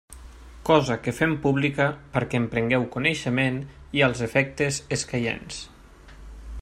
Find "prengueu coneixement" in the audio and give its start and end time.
2.55-3.61